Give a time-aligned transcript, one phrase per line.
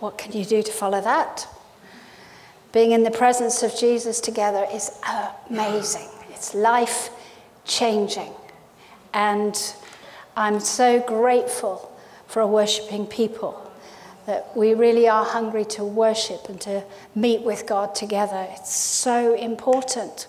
[0.00, 1.46] what can you do to follow that?
[2.72, 4.98] Being in the presence of Jesus together is
[5.48, 6.08] amazing.
[6.30, 7.10] It's life
[7.64, 8.32] changing.
[9.12, 9.56] And
[10.36, 11.92] I'm so grateful
[12.26, 13.70] for a worshipping people
[14.26, 18.46] that we really are hungry to worship and to meet with God together.
[18.52, 20.28] It's so important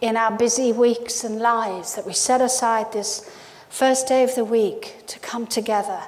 [0.00, 3.28] in our busy weeks and lives that we set aside this
[3.68, 6.00] first day of the week to come together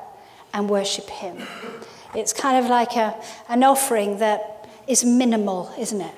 [0.53, 1.39] and worship Him.
[2.15, 3.15] It's kind of like a,
[3.49, 6.15] an offering that is minimal, isn't it?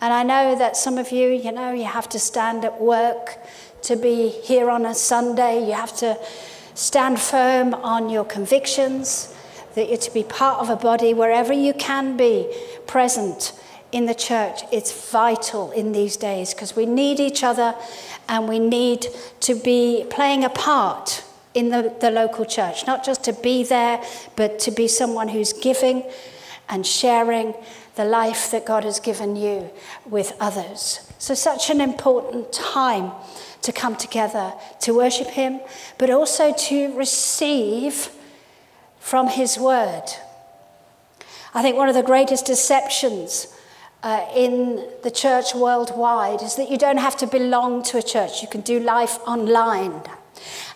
[0.00, 3.38] And I know that some of you, you know, you have to stand at work
[3.82, 5.66] to be here on a Sunday.
[5.66, 6.18] You have to
[6.74, 9.34] stand firm on your convictions,
[9.74, 12.52] that you're to be part of a body wherever you can be
[12.86, 13.52] present
[13.92, 14.62] in the church.
[14.72, 17.74] It's vital in these days because we need each other
[18.28, 19.06] and we need
[19.40, 24.02] to be playing a part in the, the local church, not just to be there,
[24.36, 26.04] but to be someone who's giving
[26.68, 27.54] and sharing
[27.96, 29.70] the life that God has given you
[30.06, 31.12] with others.
[31.18, 33.12] So, such an important time
[33.62, 35.60] to come together to worship Him,
[35.98, 38.10] but also to receive
[39.00, 40.04] from His Word.
[41.52, 43.48] I think one of the greatest deceptions
[44.02, 48.40] uh, in the church worldwide is that you don't have to belong to a church,
[48.40, 50.00] you can do life online.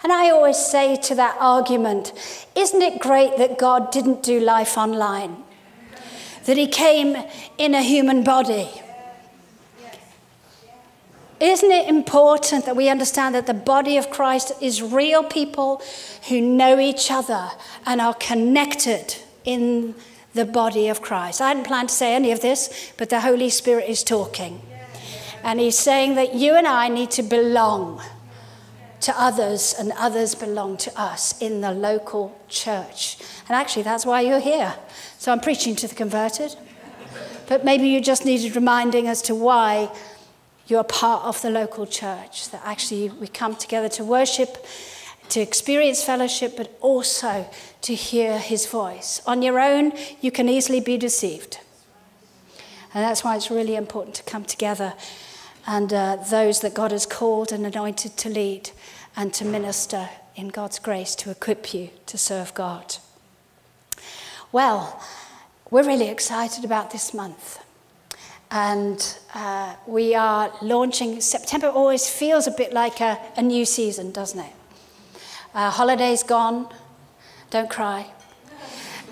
[0.04, 2.12] And I always say to that argument,
[2.54, 5.42] isn't it great that God didn't do life online?
[6.44, 7.16] That He came
[7.56, 8.68] in a human body.
[11.40, 15.80] Isn't it important that we understand that the body of Christ is real people
[16.28, 17.48] who know each other
[17.86, 19.94] and are connected in
[20.34, 21.40] the body of Christ?
[21.40, 24.60] I hadn't planned to say any of this, but the Holy Spirit is talking.
[25.42, 28.02] And He's saying that you and I need to belong
[29.04, 33.18] to others and others belong to us in the local church.
[33.46, 34.74] And actually, that's why you're here.
[35.18, 36.56] So I'm preaching to the converted.
[37.46, 39.90] But maybe you just needed reminding as to why
[40.66, 44.64] you're part of the local church, that actually we come together to worship,
[45.28, 47.46] to experience fellowship, but also
[47.82, 49.20] to hear his voice.
[49.26, 49.92] On your own,
[50.22, 51.58] you can easily be deceived.
[52.94, 54.94] And that's why it's really important to come together
[55.66, 58.70] and uh, those that God has called and anointed to lead
[59.16, 62.96] and to minister in God's grace to equip you to serve God.
[64.52, 65.00] Well,
[65.70, 67.58] we're really excited about this month.
[68.50, 74.12] And uh, we are launching, September always feels a bit like a, a new season,
[74.12, 74.52] doesn't it?
[75.54, 76.68] Uh, holidays gone,
[77.50, 78.06] don't cry.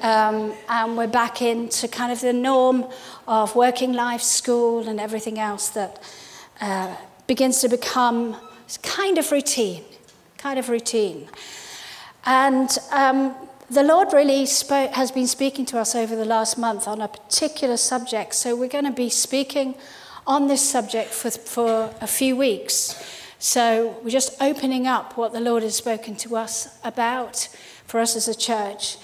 [0.02, 2.86] Um, and we're back into kind of the norm
[3.28, 6.02] of working life, school, and everything else that
[6.60, 6.96] uh,
[7.26, 8.36] begins to become
[8.82, 9.84] kind of routine,
[10.42, 11.28] kind of routine.
[12.26, 13.34] And um,
[13.70, 17.08] the Lord really spoke, has been speaking to us over the last month on a
[17.08, 18.34] particular subject.
[18.34, 19.76] So we're going to be speaking
[20.26, 23.00] on this subject for, for a few weeks.
[23.38, 27.48] So we're just opening up what the Lord has spoken to us about
[27.86, 28.96] for us as a church.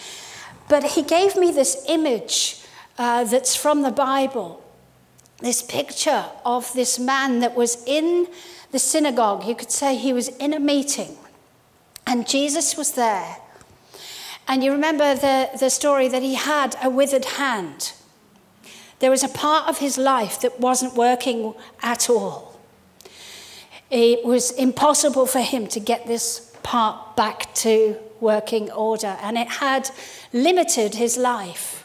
[0.68, 2.60] But He gave me this image
[2.98, 4.64] uh, that's from the Bible
[5.40, 8.26] this picture of this man that was in
[8.72, 9.46] the synagogue.
[9.46, 11.16] You could say he was in a meeting,
[12.08, 13.36] and Jesus was there.
[14.48, 17.92] And you remember the, the story that he had a withered hand.
[19.00, 22.58] There was a part of his life that wasn't working at all.
[23.90, 29.48] It was impossible for him to get this part back to working order, and it
[29.48, 29.90] had
[30.32, 31.84] limited his life.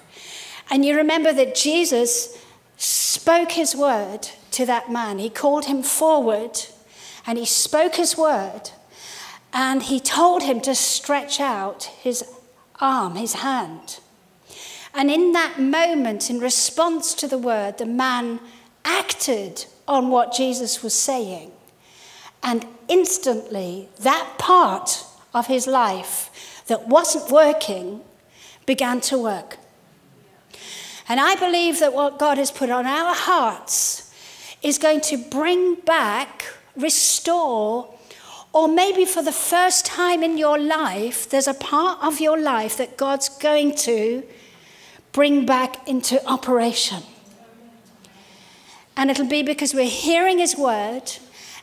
[0.70, 2.38] And you remember that Jesus
[2.78, 5.20] spoke his word to that man.
[5.20, 6.60] He called him forward
[7.26, 8.72] and he spoke his word
[9.54, 12.24] and he told him to stretch out his
[12.82, 14.00] arm, his hand.
[14.96, 18.40] And in that moment, in response to the word, the man
[18.84, 21.52] acted on what Jesus was saying.
[22.42, 28.02] And instantly, that part of his life that wasn't working
[28.66, 29.58] began to work.
[31.08, 34.14] And I believe that what God has put on our hearts
[34.62, 36.46] is going to bring back,
[36.76, 37.93] restore,
[38.54, 42.78] or maybe for the first time in your life, there's a part of your life
[42.78, 44.24] that God's going to
[45.12, 47.02] bring back into operation.
[48.96, 51.12] And it'll be because we're hearing His word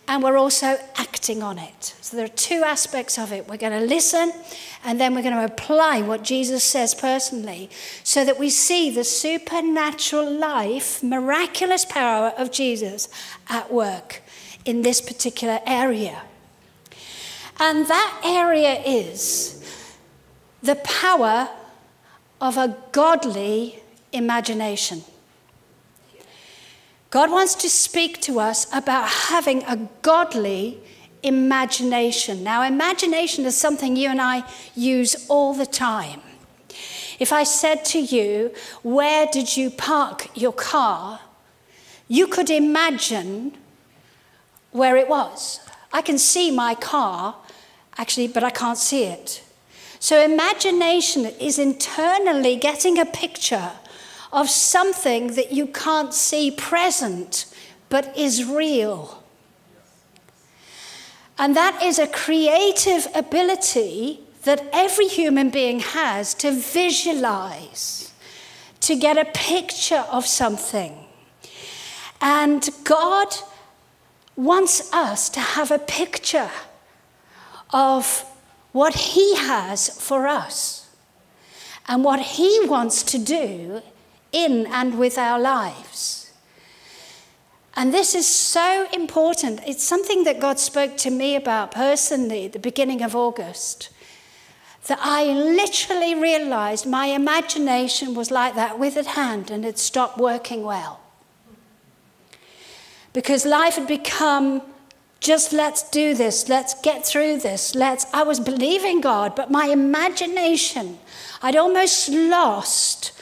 [0.09, 1.95] and we're also acting on it.
[2.01, 3.49] So there are two aspects of it.
[3.49, 4.33] We're going to listen
[4.83, 7.71] and then we're going to apply what Jesus says personally
[8.03, 13.09] so that we see the supernatural life, miraculous power of Jesus
[13.49, 14.23] at work
[14.65, 16.23] in this particular area.
[17.61, 19.63] And that area is
[20.63, 21.49] the power
[22.41, 25.05] of a godly imagination.
[27.11, 30.79] God wants to speak to us about having a godly
[31.23, 32.43] imagination.
[32.43, 34.43] Now, imagination is something you and I
[34.75, 36.23] use all the time.
[37.19, 41.21] If I said to you, Where did you park your car?
[42.11, 43.53] you could imagine
[44.73, 45.61] where it was.
[45.93, 47.37] I can see my car,
[48.01, 49.43] actually, but I can't see it.
[49.99, 53.73] So, imagination is internally getting a picture
[54.33, 57.45] of something that you can't see present
[57.91, 59.23] but is real.
[61.39, 68.13] And that is a creative ability that every human being has to visualize,
[68.81, 70.97] to get a picture of something.
[72.23, 73.29] And God
[74.37, 76.51] wants us to have a picture
[77.73, 78.25] of
[78.73, 80.89] what He has for us
[81.89, 83.83] and what He wants to do
[84.33, 86.33] in and with our lives.
[87.75, 89.61] And this is so important.
[89.67, 93.91] It's something that God spoke to me about personally at the beginning of August.
[94.87, 100.63] That I literally realized my imagination was like that withered hand and had stopped working
[100.63, 101.01] well.
[103.13, 104.63] Because life had become
[105.21, 108.07] just let's do this, let's get through this, let's.
[108.13, 110.99] I was believing God, but my imagination,
[111.43, 113.13] I'd almost lost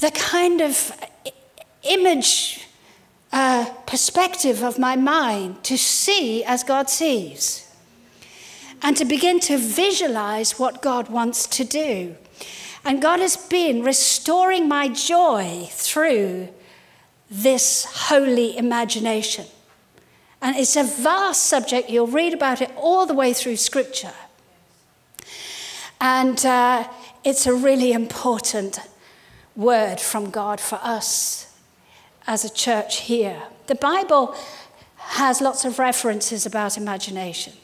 [0.00, 0.92] the kind of
[1.82, 2.66] image
[3.32, 7.64] uh, perspective of my mind to see as God sees
[8.82, 12.16] and to begin to visualize what God wants to do.
[12.84, 16.48] And God has been restoring my joy through
[17.30, 19.46] this holy imagination.
[20.40, 21.90] And it's a vast subject.
[21.90, 24.12] You'll read about it all the way through Scripture.
[26.00, 26.88] And uh,
[27.24, 28.78] it's a really important
[29.56, 31.52] word from God for us
[32.26, 33.42] as a church here.
[33.66, 34.34] The Bible
[34.96, 37.54] has lots of references about imagination.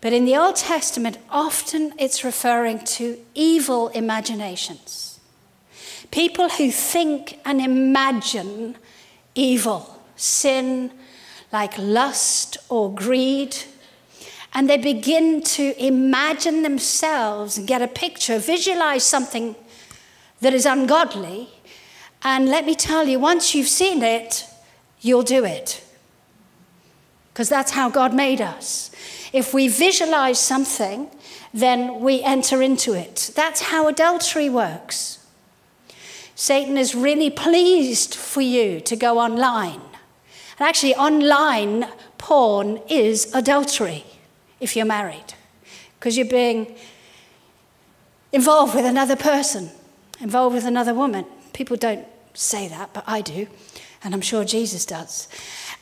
[0.00, 5.20] But in the Old Testament, often it's referring to evil imaginations.
[6.10, 8.76] People who think and imagine
[9.34, 10.90] evil, sin,
[11.54, 13.56] like lust or greed,
[14.52, 19.54] and they begin to imagine themselves and get a picture, visualize something
[20.40, 21.48] that is ungodly.
[22.24, 24.44] And let me tell you, once you've seen it,
[25.00, 25.80] you'll do it.
[27.32, 28.90] Because that's how God made us.
[29.32, 31.08] If we visualize something,
[31.52, 33.30] then we enter into it.
[33.36, 35.24] That's how adultery works.
[36.34, 39.93] Satan is really pleased for you to go online.
[40.58, 41.86] And actually, online
[42.18, 44.04] porn is adultery
[44.60, 45.34] if you're married,
[45.98, 46.74] because you're being
[48.32, 49.70] involved with another person
[50.20, 51.24] involved with another woman.
[51.52, 53.46] People don't say that, but I do,
[54.02, 55.28] and I'm sure Jesus does.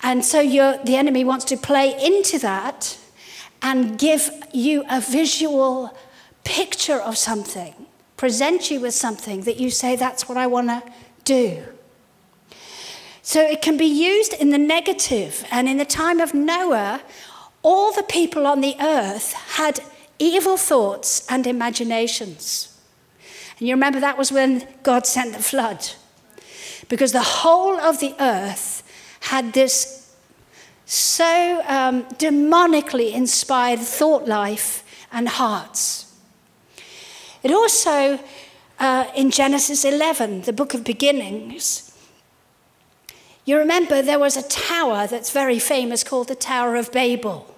[0.02, 2.98] And so the enemy wants to play into that
[3.60, 5.96] and give you a visual
[6.44, 7.74] picture of something,
[8.16, 10.82] present you with something that you say, that's what I want to
[11.24, 11.62] do.
[13.22, 15.46] So it can be used in the negative.
[15.50, 17.00] And in the time of Noah,
[17.62, 19.80] all the people on the earth had
[20.18, 22.68] evil thoughts and imaginations.
[23.58, 25.88] And you remember that was when God sent the flood.
[26.88, 28.82] Because the whole of the earth
[29.20, 30.14] had this
[30.84, 36.12] so um, demonically inspired thought life and hearts.
[37.42, 38.18] It also,
[38.78, 41.81] uh, in Genesis 11, the book of beginnings,
[43.44, 47.54] you remember there was a tower that's very famous called the Tower of Babel.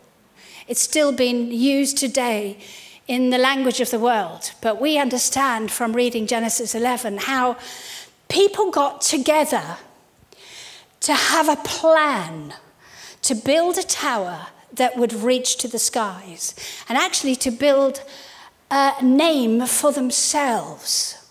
[0.67, 2.59] It's still being used today
[3.07, 4.53] in the language of the world.
[4.63, 7.59] But we understand from reading Genesis 11 how
[8.29, 9.77] people got together
[11.01, 12.55] to have a plan
[13.23, 16.55] to build a tower that would reach to the skies
[16.89, 18.03] and actually to build
[18.71, 21.24] a name for themselves.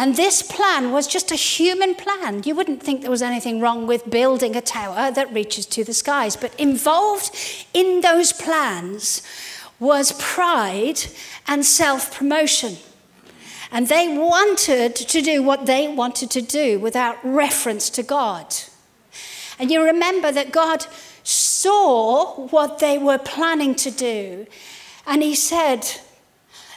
[0.00, 2.42] And this plan was just a human plan.
[2.46, 5.92] You wouldn't think there was anything wrong with building a tower that reaches to the
[5.92, 7.36] skies, but involved
[7.74, 9.22] in those plans
[9.78, 11.00] was pride
[11.46, 12.78] and self promotion.
[13.70, 18.54] And they wanted to do what they wanted to do without reference to God.
[19.58, 20.86] And you remember that God
[21.24, 24.46] saw what they were planning to do,
[25.06, 26.00] and He said,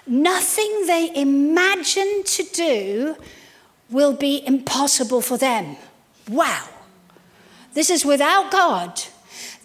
[0.05, 3.15] Nothing they imagine to do
[3.89, 5.77] will be impossible for them.
[6.27, 6.67] Wow.
[7.73, 9.01] This is without God,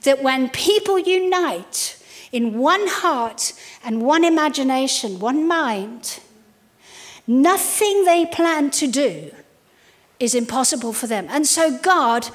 [0.02, 1.94] that when people unite,
[2.30, 6.20] in one heart and one imagination, one mind,
[7.30, 9.30] Nothing they plan to do
[10.18, 11.26] is impossible for them.
[11.28, 12.30] And so God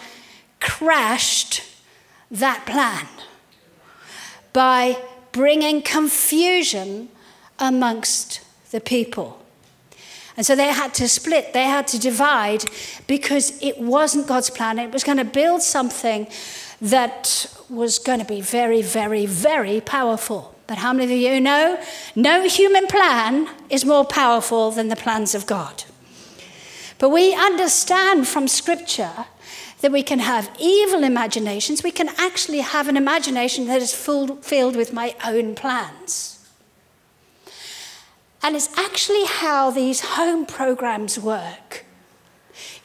[0.60, 1.64] crashed
[2.30, 3.08] that plan
[4.54, 7.10] by bringing confusion
[7.60, 8.42] amongst
[8.72, 9.40] the people.
[10.36, 12.66] And so they had to split, they had to divide
[13.08, 14.80] because it wasn't God's plan.
[14.80, 16.28] It was going to build something
[16.82, 20.56] that was going to be very, very, very powerful.
[20.66, 21.80] But how many of you know?
[22.16, 25.84] No human plan is more powerful than the plans of God.
[26.98, 29.26] But we understand from Scripture
[29.82, 31.84] that we can have evil imaginations.
[31.84, 36.33] We can actually have an imagination that is filled with my own plans.
[38.44, 41.86] And it's actually how these home programs work.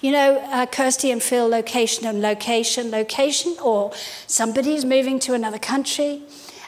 [0.00, 3.92] You know, uh, Kirsty and Phil, location and location, location, or
[4.28, 6.22] somebody's moving to another country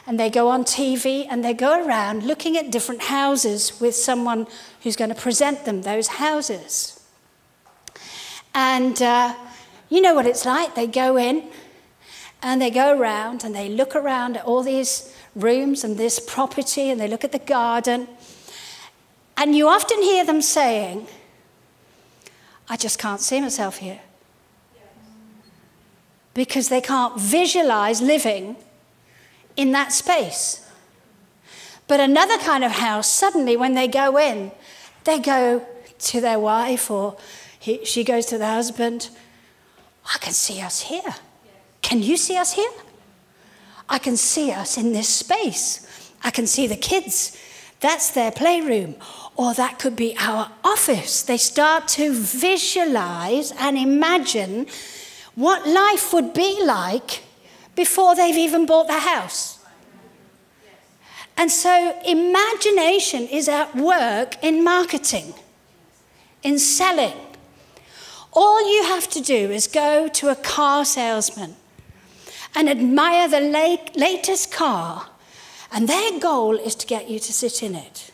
[0.05, 4.47] and they go on TV and they go around looking at different houses with someone
[4.81, 6.99] who's going to present them those houses.
[8.53, 9.35] And uh,
[9.89, 10.75] you know what it's like.
[10.75, 11.49] They go in
[12.41, 16.89] and they go around and they look around at all these rooms and this property
[16.89, 18.07] and they look at the garden.
[19.41, 21.07] And you often hear them saying,
[22.69, 23.99] I just can't see myself here.
[26.35, 28.55] Because they can't visualize living
[29.55, 30.69] in that space.
[31.87, 34.51] But another kind of house, suddenly when they go in,
[35.05, 35.65] they go
[35.97, 37.17] to their wife or
[37.59, 39.09] he, she goes to the husband.
[40.13, 41.15] I can see us here.
[41.81, 42.69] Can you see us here?
[43.89, 45.87] I can see us in this space.
[46.23, 47.35] I can see the kids.
[47.79, 48.97] That's their playroom.
[49.35, 51.23] Or that could be our office.
[51.23, 54.67] They start to visualize and imagine
[55.35, 57.23] what life would be like
[57.75, 59.59] before they've even bought the house.
[61.37, 65.33] And so, imagination is at work in marketing,
[66.43, 67.17] in selling.
[68.33, 71.55] All you have to do is go to a car salesman
[72.53, 75.07] and admire the late, latest car,
[75.71, 78.10] and their goal is to get you to sit in it.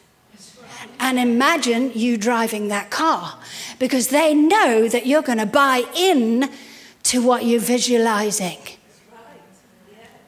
[0.99, 3.37] And imagine you driving that car
[3.79, 6.49] because they know that you're going to buy in
[7.03, 8.57] to what you're visualizing.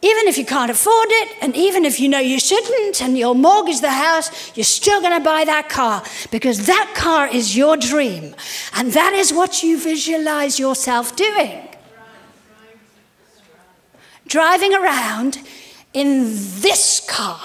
[0.01, 3.33] Even if you can't afford it, and even if you know you shouldn't, and you'll
[3.33, 7.75] mortgage the house, you're still going to buy that car because that car is your
[7.75, 8.33] dream.
[8.73, 11.67] And that is what you visualize yourself doing.
[14.25, 15.39] Driving around
[15.93, 17.41] in this car.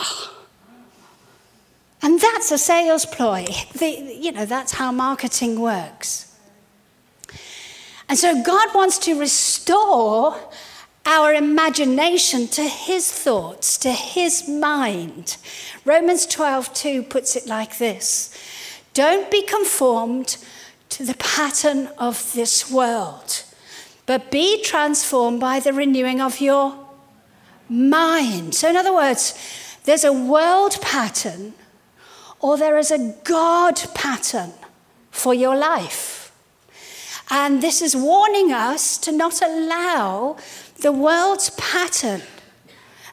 [2.05, 3.47] And that's a sales ploy.
[3.73, 6.39] The, you know, that's how marketing works.
[8.11, 10.39] And so God wants to restore
[11.07, 15.39] our imagination to his thoughts, to his mind.
[15.87, 18.31] Romans 12:2 puts it like this.
[18.93, 20.37] Don't be conformed
[20.91, 23.45] to the pattern of this world,
[24.05, 26.87] but be transformed by the renewing of your
[27.67, 28.55] mind.
[28.55, 29.33] So in other words,
[29.85, 31.55] there's a world pattern
[32.45, 34.53] or there is a God pattern
[35.11, 36.31] for your life.
[37.31, 40.37] And this is warning us to not allow
[40.83, 42.21] the world's pattern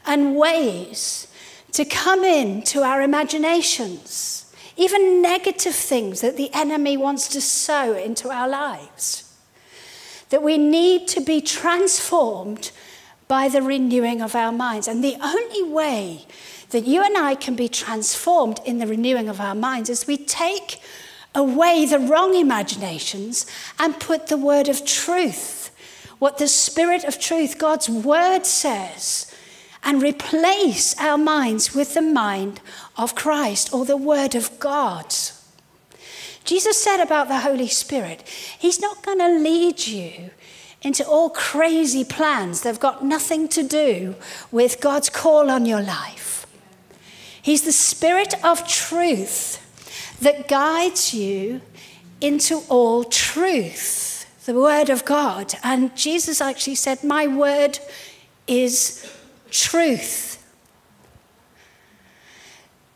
[0.06, 1.28] and ways
[1.72, 8.30] to come into our imaginations, even negative things that the enemy wants to sow into
[8.30, 9.34] our lives.
[10.28, 12.72] That we need to be transformed
[13.30, 14.90] by the renewing of our minds.
[14.90, 16.26] And the only way
[16.72, 20.18] that you and I can be transformed in the renewing of our minds as we
[20.18, 20.82] take
[21.34, 23.46] away the wrong imaginations
[23.80, 25.62] and put the word of truth
[26.22, 29.34] what the Spirit of truth, God's word says,
[29.84, 32.62] and replace our minds with the mind
[32.96, 35.08] of Christ or the word of God.
[36.44, 38.22] Jesus said about the Holy Spirit,
[38.60, 40.30] He's not going to lead you
[40.84, 44.14] into all crazy plans that have got nothing to do
[44.52, 46.41] with God's call on your life.
[47.42, 49.58] He's the Spirit of truth
[50.22, 51.62] that guides you
[52.20, 54.12] into all truth
[54.46, 55.54] the Word of God.
[55.64, 57.80] And Jesus actually said, My Word
[58.48, 59.12] is
[59.50, 60.38] truth.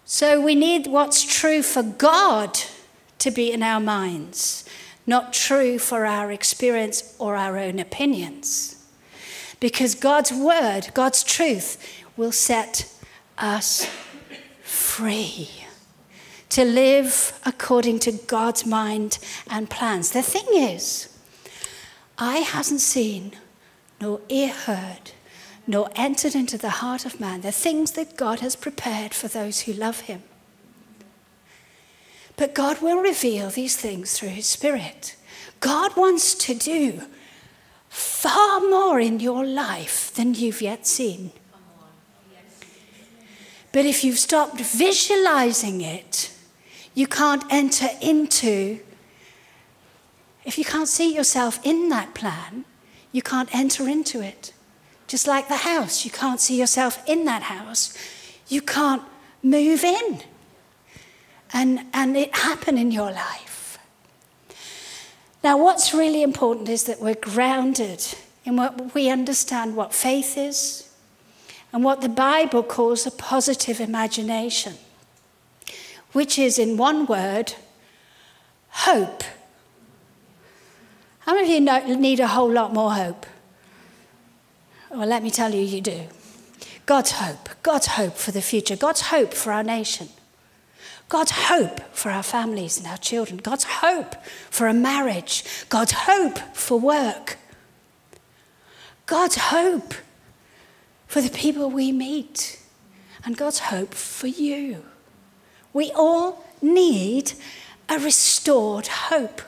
[0.05, 2.59] So we need what's true for God
[3.19, 4.65] to be in our minds,
[5.07, 8.83] not true for our experience or our own opinions.
[9.59, 12.91] Because God's Word, God's truth, will set
[13.37, 13.87] us
[14.95, 15.49] free
[16.47, 20.11] to live according to God's mind and plans.
[20.11, 21.09] The thing is,
[22.17, 23.33] eye hasn't seen,
[23.99, 25.11] nor ear heard,
[25.67, 29.61] nor entered into the heart of man the things that God has prepared for those
[29.61, 30.23] who love him.
[32.37, 35.17] But God will reveal these things through His Spirit.
[35.59, 37.01] God wants to do
[37.89, 41.31] far more in your life than you've yet seen.
[43.75, 46.31] But if you've stopped visualizing it,
[46.93, 48.79] you can't enter into,
[50.45, 52.63] if you can't see yourself in that plan,
[53.11, 54.53] you can't enter into it.
[55.07, 57.93] Just like the house, you can't see yourself in that house,
[58.47, 59.03] you can't
[59.43, 60.21] move in
[61.51, 63.77] and, and it happen in your life.
[65.43, 68.05] Now, what's really important is that we're grounded
[68.45, 70.84] in what we understand what faith is
[71.75, 74.75] and what the Bible calls a positive imagination,
[76.13, 77.51] which is, in one word,
[78.69, 79.25] hope.
[81.19, 83.25] How many of you know, need a whole lot more hope?
[84.89, 86.03] Well, let me tell you, you do.
[86.85, 90.07] God's hope, God's hope for the future, God's hope for our nation.
[91.09, 94.15] God's hope for our families and our children, God's hope
[94.49, 97.35] for a marriage, God's hope for work,
[99.07, 99.93] God's hope
[101.07, 102.59] for the people we meet,
[103.23, 104.83] and God's hope for you.
[105.73, 107.33] We all need
[107.89, 109.41] a restored hope,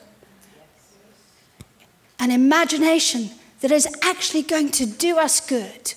[2.20, 5.94] an imagination that is actually going to do us good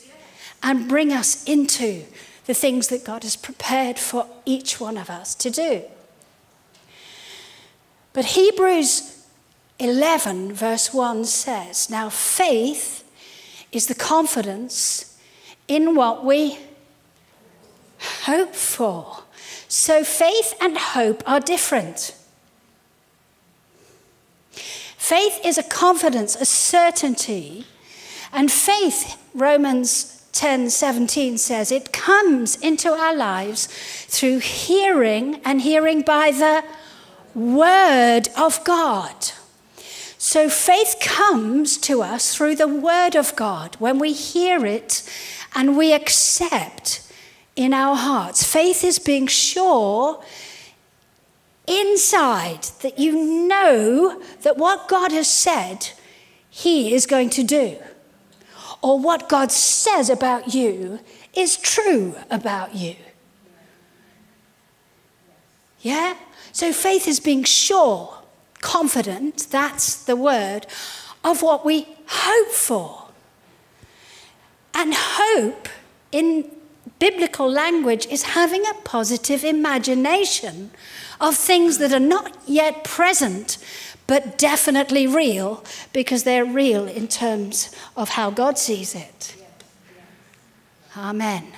[0.62, 2.05] and bring us into
[2.47, 5.83] the things that God has prepared for each one of us to do.
[8.12, 9.25] But Hebrews
[9.79, 13.05] 11, verse 1 says, Now faith
[13.73, 15.10] is the confidence
[15.70, 16.58] in what we
[18.24, 19.22] hope for.
[19.68, 22.16] So faith and hope are different.
[24.52, 27.66] Faith is a confidence, a certainty,
[28.32, 33.66] and faith, Romans 10 17 says, it comes into our lives
[34.09, 36.64] through hearing and hearing by the
[37.35, 39.14] Word of God.
[40.18, 45.02] So faith comes to us through the Word of God when we hear it
[45.54, 47.12] and we accept
[47.56, 48.44] in our hearts.
[48.44, 50.22] Faith is being sure
[51.66, 55.90] inside that you know that what God has said,
[56.48, 57.78] He is going to do
[58.82, 61.00] or what God says about you
[61.34, 62.96] is true about you.
[65.80, 66.16] Yeah?
[66.52, 68.18] So faith is being sure,
[68.60, 70.66] confident, that's the word,
[71.22, 72.99] of what we hope for.
[74.74, 75.68] And hope
[76.12, 76.50] in
[76.98, 80.70] biblical language is having a positive imagination
[81.20, 83.59] of things that are not yet present,
[84.06, 89.37] but definitely real because they're real in terms of how God sees it.
[90.96, 91.52] Amen.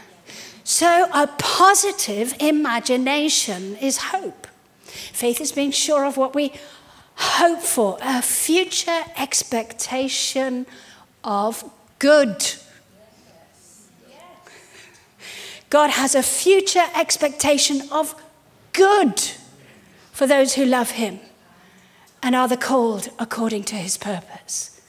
[0.65, 4.47] So, a positive imagination is hope.
[4.85, 6.53] Faith is being sure of what we
[7.17, 10.67] hope for, a future expectation
[11.25, 11.65] of
[11.99, 12.55] good.
[15.73, 18.15] God has a future expectation of
[18.75, 19.19] good
[20.13, 21.19] for those who love Him
[22.23, 24.83] and are the called according to his purpose.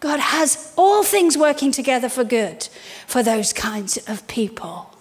[0.00, 2.66] God has all things working together for good
[3.06, 4.96] for those kinds of people.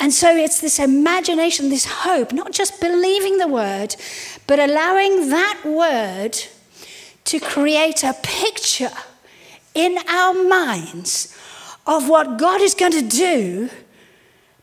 [0.00, 3.94] And so it's this imagination, this hope, not just believing the word,
[4.48, 6.36] but allowing that word
[7.26, 8.90] to create a picture
[9.72, 11.38] in our minds
[11.86, 13.70] of what God is going to do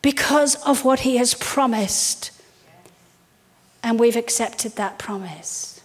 [0.02, 2.32] because of what he has promised.
[3.84, 5.82] And we've accepted that promise.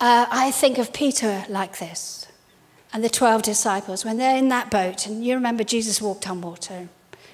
[0.00, 2.26] Uh, I think of Peter like this
[2.92, 6.40] and the 12 disciples when they're in that boat, and you remember Jesus walked on
[6.40, 6.88] water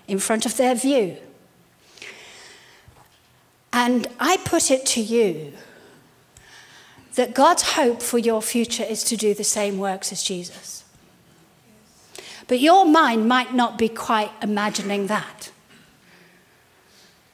[0.07, 1.17] in front of their view.
[3.73, 5.53] And I put it to you
[7.15, 10.78] that God's hope for your future is to do the same works as Jesus.
[12.49, 15.53] But your mind might not be quite imagining that.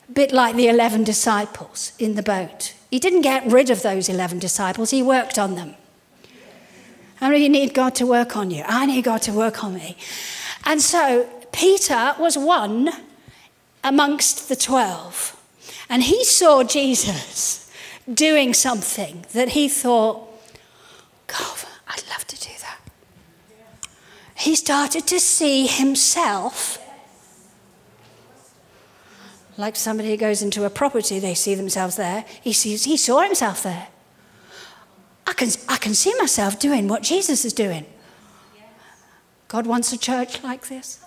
[0.08, 2.74] A bit like the 11 disciples in the boat.
[2.90, 5.76] He didn't get rid of those 11 disciples, he worked on them.
[7.16, 8.64] How many of you need God to work on you?
[8.66, 9.96] I need God to work on me.
[10.64, 12.90] And so Peter was one
[13.82, 15.40] amongst the 12.
[15.88, 17.70] And he saw Jesus
[18.12, 20.28] doing something that he thought,
[21.26, 22.80] God, I'd love to do that.
[24.44, 26.78] He started to see himself
[29.56, 32.26] like somebody who goes into a property, they see themselves there.
[32.42, 33.88] He, sees, he saw himself there.
[35.26, 37.86] I can, I can see myself doing what Jesus is doing.
[39.48, 41.00] God wants a church like this.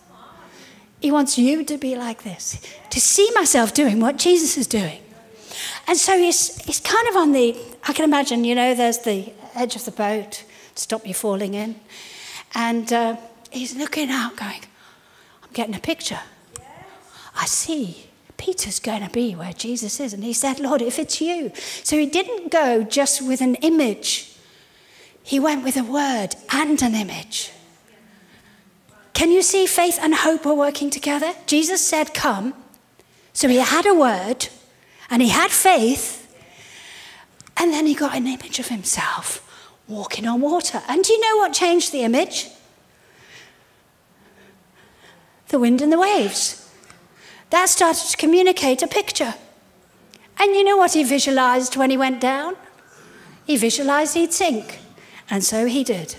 [1.00, 5.00] He wants you to be like this, to see myself doing what Jesus is doing.
[5.88, 7.56] And so he's, he's kind of on the,
[7.88, 11.54] I can imagine, you know, there's the edge of the boat to stop you falling
[11.54, 11.76] in.
[12.54, 13.18] And uh,
[13.52, 14.62] he's looking out, going,
[15.44, 16.20] I'm getting a picture.
[17.36, 18.08] I see
[18.38, 20.14] Peter's going to be where Jesus is.
[20.14, 21.52] And he said, Lord, if it's you.
[21.84, 24.34] So he didn't go just with an image,
[25.24, 27.52] he went with a word and an image.
[29.14, 31.34] Can you see faith and hope are working together?
[31.48, 32.54] Jesus said, Come.
[33.34, 34.48] So he had a word
[35.10, 36.24] and he had faith.
[37.58, 39.44] And then he got an image of himself
[39.88, 40.82] walking on water.
[40.88, 42.50] And do you know what changed the image?
[45.50, 46.70] The wind and the waves.
[47.50, 49.34] That started to communicate a picture.
[50.40, 52.56] And you know what he visualized when he went down?
[53.46, 54.80] He visualized he'd sink.
[55.30, 56.16] And so he did.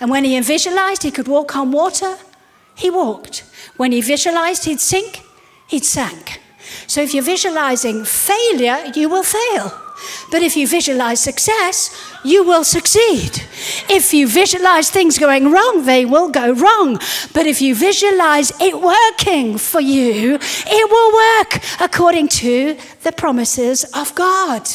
[0.00, 2.16] And when he visualized he could walk on water,
[2.76, 3.44] he walked.
[3.76, 5.22] When he visualized he'd sink,
[5.66, 6.40] he'd sank.
[6.86, 9.72] So if you're visualizing failure, you will fail.
[10.30, 11.90] But if you visualize success,
[12.24, 13.42] you will succeed.
[13.88, 16.98] If you visualize things going wrong, they will go wrong.
[17.32, 23.84] But if you visualize it working for you, it will work according to the promises
[23.94, 24.68] of God.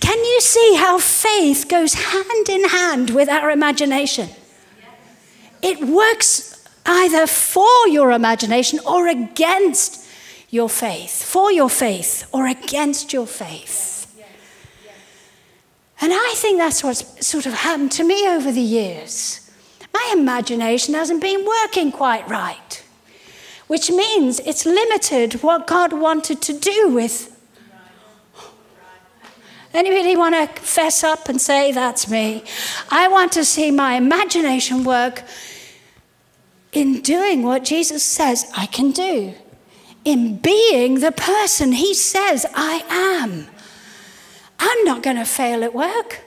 [0.00, 4.28] Can you see how faith goes hand in hand with our imagination?
[5.62, 10.06] It works either for your imagination or against
[10.48, 13.99] your faith, for your faith or against your faith.
[16.00, 19.50] And I think that's what's sort of happened to me over the years.
[19.92, 22.82] My imagination hasn't been working quite right,
[23.66, 27.36] which means it's limited what God wanted to do with.
[29.72, 32.44] Anybody want to fess up and say, That's me?
[32.90, 35.22] I want to see my imagination work
[36.72, 39.34] in doing what Jesus says I can do,
[40.04, 43.48] in being the person He says I am.
[44.60, 46.20] I'm not going to fail at work.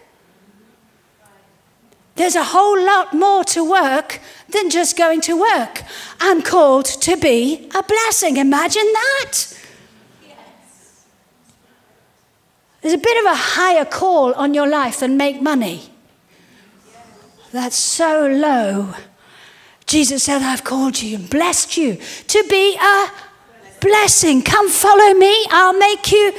[2.16, 4.20] There's a whole lot more to work
[4.50, 5.84] than just going to work.
[6.20, 8.38] I'm called to be a blessing.
[8.38, 9.60] Imagine that.
[12.82, 15.90] There's a bit of a higher call on your life than make money.
[17.52, 18.94] That's so low.
[19.86, 23.08] Jesus said, I've called you and blessed you to be a
[23.80, 24.42] blessing.
[24.42, 26.34] Come follow me, I'll make you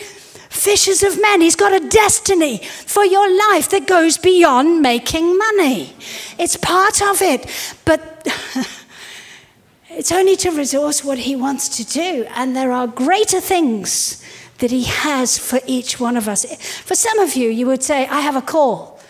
[0.55, 1.41] fishers of men.
[1.41, 5.93] He's got a destiny for your life that goes beyond making money.
[6.39, 7.47] It's part of it,
[7.85, 8.27] but
[9.91, 12.27] it's only to resource what He wants to do.
[12.35, 14.23] And there are greater things
[14.59, 16.45] that He has for each one of us.
[16.81, 19.01] For some of you, you would say, I have a call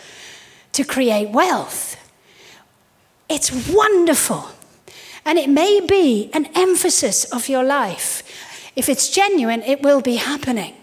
[0.72, 1.96] to create wealth.
[3.28, 4.48] It's wonderful.
[5.26, 8.22] And it may be an emphasis of your life.
[8.76, 10.74] If it's genuine, it will be happening.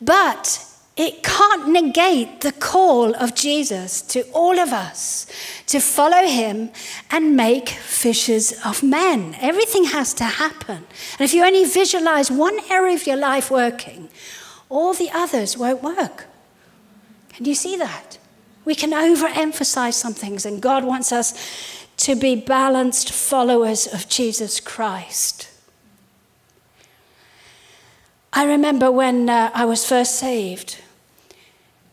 [0.00, 0.64] But
[0.96, 5.26] it can't negate the call of Jesus to all of us
[5.66, 6.70] to follow him
[7.10, 9.36] and make fishers of men.
[9.40, 10.84] Everything has to happen.
[11.18, 14.08] And if you only visualize one area of your life working,
[14.68, 16.26] all the others won't work.
[17.30, 18.18] Can you see that?
[18.64, 21.34] We can overemphasize some things, and God wants us
[21.98, 25.49] to be balanced followers of Jesus Christ.
[28.32, 30.78] I remember when uh, I was first saved,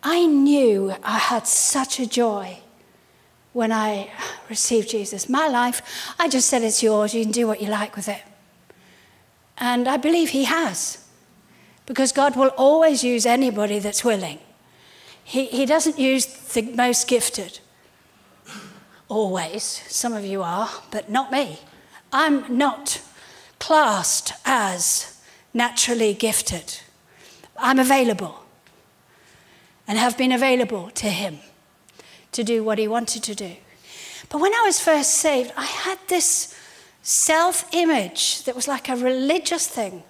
[0.04, 2.60] I knew I had such a joy
[3.54, 4.12] when I
[4.50, 5.28] received Jesus.
[5.28, 5.82] My life,
[6.19, 7.13] I just said, It's yours.
[7.13, 8.21] You can do what you like with it.
[9.58, 11.04] And I believe He has,
[11.88, 14.39] because God will always use anybody that's willing.
[15.23, 17.60] He, he doesn't use the most gifted.
[19.10, 19.63] Always.
[19.88, 21.60] Some of you are, but not me.
[22.13, 23.02] I'm not
[23.60, 25.17] classed as
[25.58, 26.80] naturally gifted.
[27.58, 28.46] I'm available
[29.88, 31.39] and have been available to him
[32.34, 33.56] to do what he wanted to do.
[34.30, 36.56] But when I was first saved, I had this
[37.02, 40.04] self image that was like a religious thing.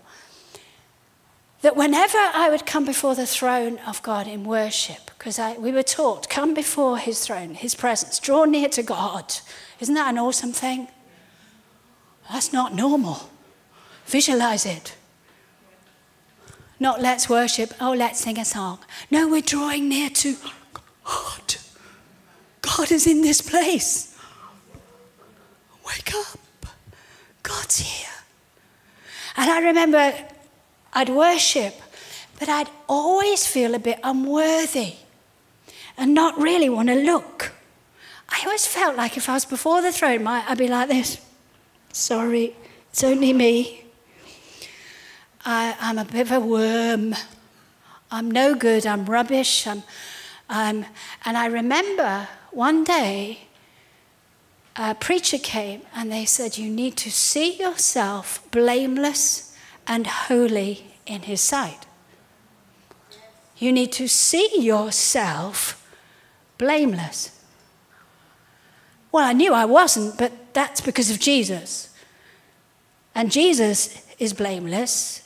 [1.62, 5.84] That whenever I would come before the throne of God in worship, because we were
[5.84, 9.34] taught, come before his throne, his presence, draw near to God.
[9.80, 10.88] Isn't that an awesome thing?
[12.32, 13.30] That's not normal.
[14.06, 14.97] Visualize it.
[16.80, 18.80] Not let's worship, oh, let's sing a song.
[19.10, 20.36] No, we're drawing near to
[21.04, 21.56] God.
[22.62, 24.16] God is in this place.
[25.86, 26.68] Wake up.
[27.42, 28.10] God's here.
[29.38, 30.14] And I remember
[30.94, 31.76] I'd worship,
[32.40, 34.96] but I'd always feel a bit unworthy
[35.98, 37.54] and not really want to look.
[38.30, 41.22] I always felt like if I was before the throne, I'd be like this
[41.94, 42.56] Sorry,
[42.92, 43.87] it's only me.
[45.50, 47.16] I, am a bit of a worm.
[48.12, 48.86] I'm no good.
[48.86, 49.66] I'm rubbish.
[49.66, 49.82] I'm,
[50.50, 50.86] I'm,
[51.24, 53.48] and I remember one day
[54.76, 59.56] a preacher came and they said, You need to see yourself blameless
[59.88, 61.86] and holy in His sight.
[63.56, 65.90] You need to see yourself
[66.58, 67.42] blameless.
[69.14, 71.96] Well, I knew I wasn't, but that's because of Jesus.
[73.16, 75.24] And Jesus is blameless,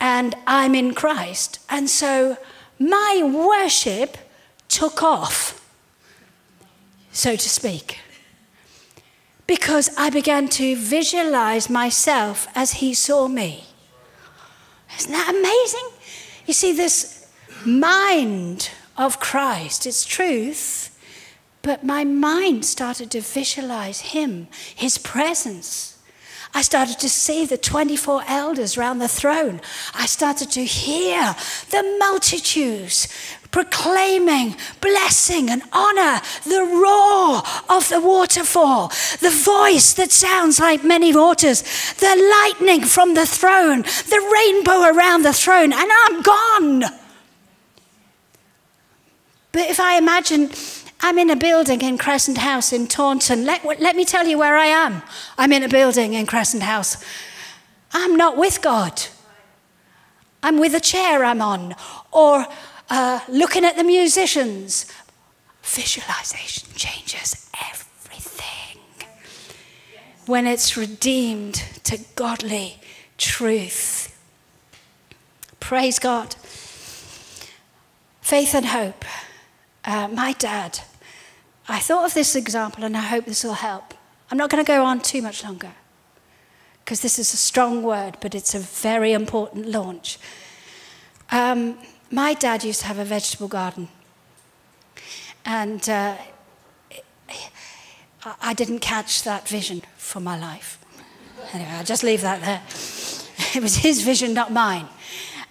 [0.00, 1.58] and I'm in Christ.
[1.68, 2.36] And so
[2.78, 4.16] my worship
[4.68, 5.60] took off,
[7.12, 7.98] so to speak,
[9.46, 13.64] because I began to visualize myself as He saw me.
[14.98, 15.90] Isn't that amazing?
[16.46, 17.30] You see, this
[17.64, 20.90] mind of Christ, it's truth,
[21.62, 25.93] but my mind started to visualize Him, His presence.
[26.56, 29.60] I started to see the 24 elders around the throne.
[29.92, 31.34] I started to hear
[31.70, 33.08] the multitudes
[33.50, 38.88] proclaiming blessing and honor, the roar of the waterfall,
[39.20, 41.62] the voice that sounds like many waters,
[41.94, 46.80] the lightning from the throne, the rainbow around the throne, and I'm gone.
[49.52, 50.50] But if I imagine
[51.06, 53.44] I'm in a building in Crescent House in Taunton.
[53.44, 55.02] Let, let me tell you where I am.
[55.36, 57.04] I'm in a building in Crescent House.
[57.92, 59.02] I'm not with God.
[60.42, 61.74] I'm with a chair I'm on,
[62.10, 62.46] or
[62.88, 64.90] uh, looking at the musicians.
[65.62, 68.80] Visualization changes everything
[70.24, 72.80] when it's redeemed to godly
[73.18, 74.18] truth.
[75.60, 76.34] Praise God.
[78.22, 79.04] Faith and hope.
[79.84, 80.80] Uh, my dad
[81.68, 83.94] I thought of this example and I hope this will help.
[84.30, 85.72] I'm not going to go on too much longer
[86.84, 90.18] because this is a strong word, but it's a very important launch.
[91.30, 91.78] Um,
[92.10, 93.88] my dad used to have a vegetable garden,
[95.44, 96.16] and uh,
[98.42, 100.78] I didn't catch that vision for my life.
[101.52, 102.62] Anyway, I'll just leave that there.
[103.54, 104.86] It was his vision, not mine.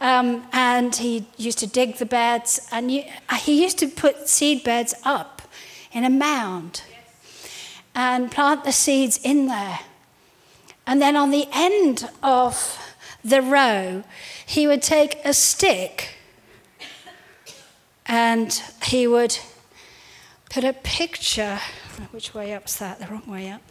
[0.01, 4.93] Um, and he used to dig the beds, and he used to put seed beds
[5.03, 5.42] up
[5.93, 6.81] in a mound
[7.95, 9.79] and plant the seeds in there.
[10.85, 12.79] And then on the end of
[13.23, 14.03] the row,
[14.45, 16.17] he would take a stick
[18.05, 19.37] and he would
[20.49, 21.59] put a picture,
[22.11, 22.99] which way up's that?
[22.99, 23.61] The wrong way up,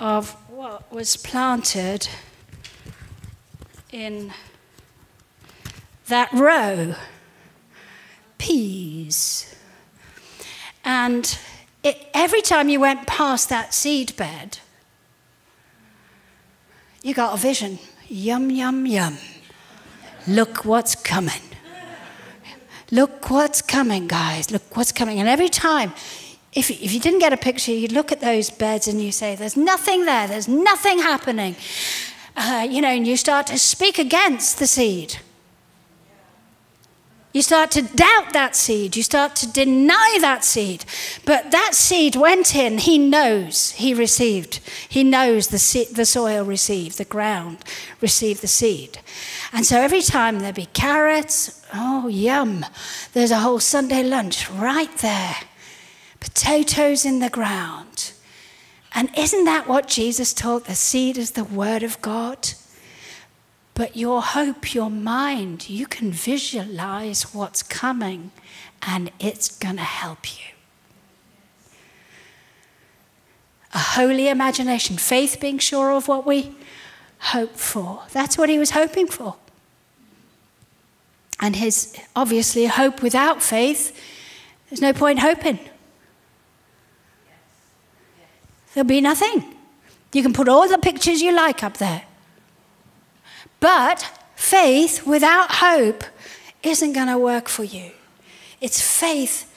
[0.00, 2.08] of what was planted
[3.92, 4.32] in
[6.06, 6.94] that row
[8.38, 9.54] peas.
[10.88, 11.38] And
[11.82, 14.56] it, every time you went past that seed bed,
[17.02, 17.78] you got a vision.
[18.08, 19.18] Yum, yum, yum.
[20.26, 21.42] Look what's coming.
[22.90, 24.50] Look what's coming, guys.
[24.50, 25.20] Look what's coming.
[25.20, 25.92] And every time,
[26.54, 29.34] if, if you didn't get a picture, you'd look at those beds and you say,
[29.34, 31.54] There's nothing there, there's nothing happening.
[32.34, 35.18] Uh, you know, and you start to speak against the seed.
[37.32, 38.96] You start to doubt that seed.
[38.96, 40.86] You start to deny that seed.
[41.26, 42.78] But that seed went in.
[42.78, 44.60] He knows he received.
[44.88, 47.58] He knows the, the soil received, the ground
[48.00, 48.98] received the seed.
[49.52, 52.64] And so every time there be carrots, oh, yum,
[53.12, 55.36] there's a whole Sunday lunch right there.
[56.20, 58.12] Potatoes in the ground.
[58.94, 60.64] And isn't that what Jesus taught?
[60.64, 62.48] The seed is the word of God.
[63.78, 68.32] But your hope, your mind, you can visualize what's coming
[68.82, 70.46] and it's going to help you.
[73.72, 76.56] A holy imagination, faith being sure of what we
[77.20, 78.02] hope for.
[78.10, 79.36] That's what he was hoping for.
[81.38, 83.96] And his obviously hope without faith,
[84.68, 85.60] there's no point hoping.
[88.74, 89.54] There'll be nothing.
[90.12, 92.07] You can put all the pictures you like up there.
[93.60, 96.04] But faith without hope
[96.62, 97.92] isn't going to work for you.
[98.60, 99.52] It's faith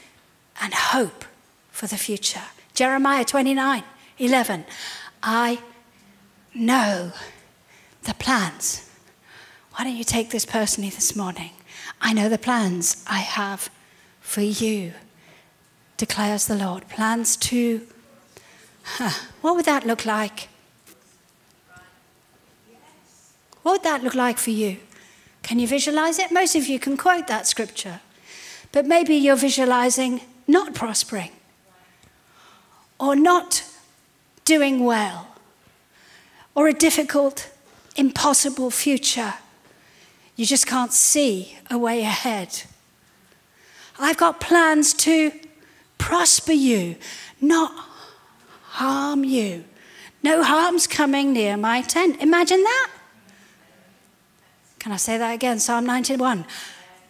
[0.62, 1.26] and hope
[1.72, 2.44] for the future.
[2.74, 3.84] Jeremiah 29
[4.20, 4.66] 11.
[5.24, 5.60] I
[6.54, 7.12] know
[8.04, 8.88] the plans.
[9.74, 11.52] Why don't you take this personally this morning?
[12.00, 13.70] I know the plans I have
[14.20, 14.94] for you,
[15.98, 16.88] declares the Lord.
[16.88, 17.88] Plans to,
[18.84, 20.50] huh, what would that look like?
[23.63, 24.78] What would that look like for you?
[25.43, 26.32] Can you visualize it?
[26.32, 28.02] Most of you can quote that scripture.
[28.71, 31.32] But maybe you're visualizing not prospering
[33.00, 33.63] or not
[34.45, 35.36] doing well
[36.56, 37.50] or a difficult,
[37.95, 39.34] impossible future
[40.36, 42.63] You just can't see a way ahead.
[44.00, 45.32] I've got plans to
[46.00, 46.95] prosper you,
[47.39, 47.71] not
[48.63, 49.65] harm you.
[50.24, 52.21] No harm's coming near my tent.
[52.21, 52.89] Imagine that.
[54.82, 55.60] Can I say that again?
[55.60, 56.44] Psalm 91.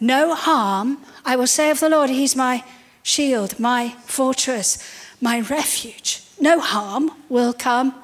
[0.02, 2.66] No harm, I will say of the Lord, He's my
[3.02, 4.78] shield, my fortress,
[5.22, 6.22] my refuge.
[6.38, 7.96] No harm will come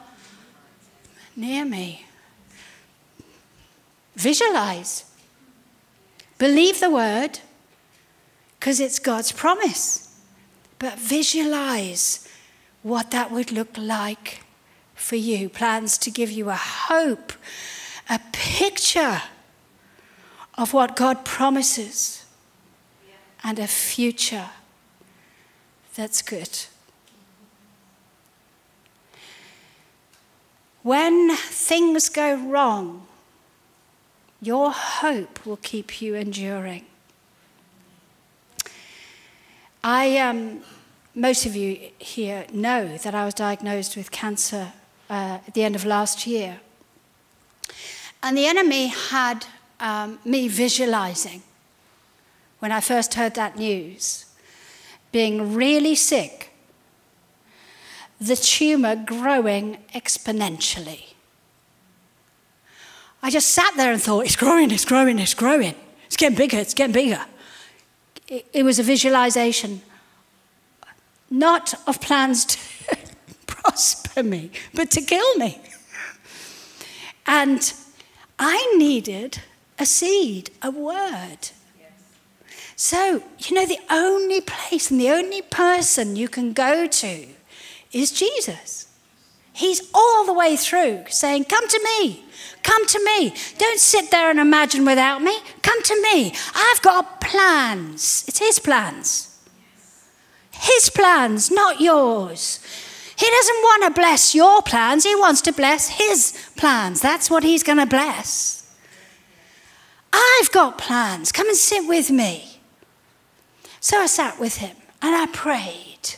[1.36, 2.06] near me.
[4.16, 5.04] Visualize.
[6.38, 7.40] Believe the word
[8.58, 10.18] because it's God's promise.
[10.80, 12.26] But visualize
[12.84, 14.44] what that would look like
[14.96, 15.50] for you.
[15.50, 17.34] Plans to give you a hope,
[18.10, 19.24] a picture
[20.58, 22.26] of what God promises,
[23.44, 24.50] and a future
[25.96, 26.66] that's good.
[30.84, 33.08] When things go wrong,
[34.42, 36.86] your hope will keep you enduring.
[39.84, 40.62] I, um,
[41.14, 44.74] most of you here know that I was diagnosed with cancer
[45.10, 46.60] uh, at the end of last year.
[48.22, 49.46] And the enemy had
[49.80, 51.44] um, me visualizing
[52.60, 54.26] when I first heard that news,
[55.12, 56.52] being really sick,
[58.20, 61.14] the tumor growing exponentially.
[63.22, 65.76] I just sat there and thought, it's growing, it's growing, it's growing.
[66.06, 67.24] It's getting bigger, it's getting bigger.
[68.28, 69.82] It, it was a visualization,
[71.30, 72.58] not of plans to
[73.48, 75.62] prosper me, but to kill me.
[77.26, 77.74] And
[78.40, 79.42] I needed
[79.80, 81.50] a seed, a word.
[82.76, 87.28] So, you know, the only place and the only person you can go to
[87.92, 88.88] is Jesus.
[89.52, 92.24] He's all the way through saying, Come to me,
[92.62, 93.34] come to me.
[93.58, 95.36] Don't sit there and imagine without me.
[95.64, 96.34] Come to me.
[96.54, 98.24] I've got plans.
[98.28, 99.36] It's His plans.
[100.52, 102.60] His plans, not yours.
[103.18, 107.02] He doesn't want to bless your plans, He wants to bless His plans.
[107.02, 108.57] That's what He's going to bless.
[110.20, 111.32] I've got plans.
[111.32, 112.60] Come and sit with me.
[113.80, 116.16] So I sat with him and I prayed.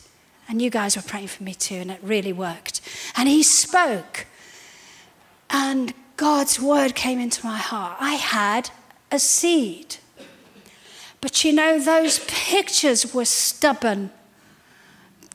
[0.48, 2.82] And you guys were praying for me too, and it really worked.
[3.16, 4.26] And he spoke,
[5.50, 7.98] and God's word came into my heart.
[8.00, 8.72] I had
[9.12, 9.98] a seed.
[11.22, 14.10] But you know, those pictures were stubborn.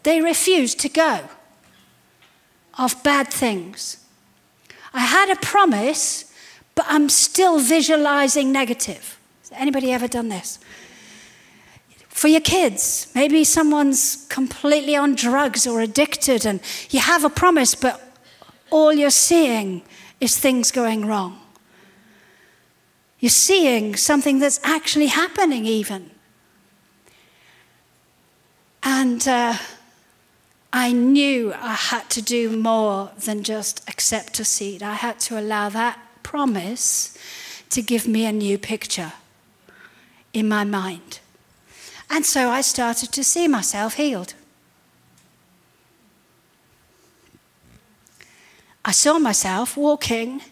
[0.03, 1.29] They refused to go
[2.77, 4.05] of bad things.
[4.93, 6.34] I had a promise,
[6.75, 9.19] but I'm still visualizing negative.
[9.43, 10.59] Has anybody ever done this?
[12.09, 16.61] For your kids, maybe someone's completely on drugs or addicted, and
[16.91, 18.01] you have a promise, but
[18.71, 19.83] all you're seeing
[20.21, 21.41] is things going wrong.
[23.19, 26.11] You're seeing something that's actually happening, even.
[28.83, 29.57] And uh,
[30.73, 34.83] I knew I had to do more than just accept a seed.
[34.83, 37.17] I had to allow that promise
[37.71, 39.13] to give me a new picture
[40.33, 41.21] in my mind.
[42.11, 44.35] And so I started to see myself healed.
[48.85, 50.43] I saw myself walking,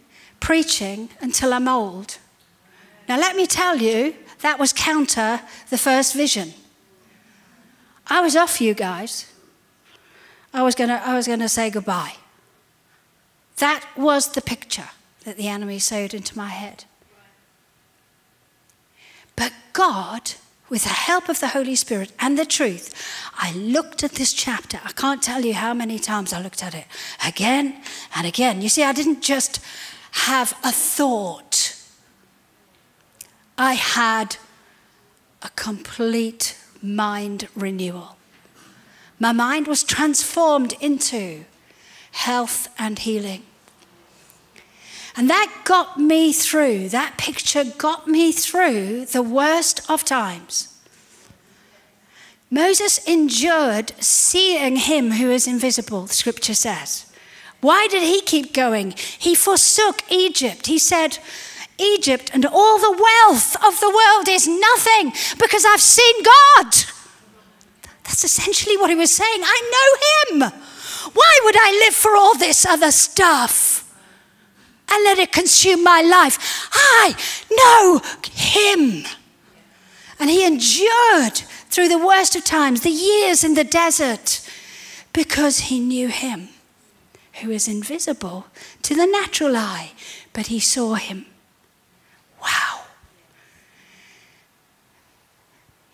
[0.41, 2.19] preaching until I'm old.
[3.09, 6.55] Now, let me tell you, that was counter the first vision.
[8.07, 9.31] I was off, you guys.
[10.55, 12.15] I was going to say goodbye.
[13.59, 14.89] That was the picture
[15.25, 16.85] that the enemy sowed into my head.
[19.37, 20.33] But God,
[20.69, 22.95] with the help of the Holy Spirit and the truth,
[23.35, 24.81] I looked at this chapter.
[24.85, 26.87] I can't tell you how many times I looked at it
[27.27, 27.83] again
[28.15, 28.63] and again.
[28.63, 29.61] You see, I didn't just
[30.12, 31.77] have a thought,
[33.57, 34.37] I had
[35.43, 38.16] a complete mind renewal.
[39.18, 41.45] My mind was transformed into
[42.12, 43.43] health and healing.
[45.17, 50.69] And that got me through, that picture got me through the worst of times.
[52.51, 57.07] Moses endured seeing him who is invisible, scripture says.
[57.61, 58.95] Why did he keep going?
[59.19, 60.67] He forsook Egypt.
[60.67, 61.19] He said,
[61.79, 66.75] Egypt and all the wealth of the world is nothing because I've seen God.
[68.05, 69.41] That's essentially what he was saying.
[69.43, 70.53] I know him.
[71.13, 73.82] Why would I live for all this other stuff?
[74.93, 76.68] And let it consume my life.
[76.72, 77.14] I
[77.51, 79.05] know Him.
[80.18, 81.38] And He endured
[81.70, 84.47] through the worst of times, the years in the desert,
[85.12, 86.51] because He knew Him,
[87.40, 88.47] who is invisible
[88.82, 89.93] to the natural eye,
[90.32, 91.26] but He saw Him.
[92.43, 92.82] Wow.